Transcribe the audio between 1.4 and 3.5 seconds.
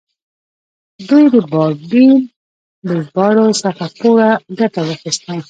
بایبل له ژباړو